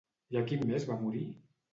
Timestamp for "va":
0.93-0.97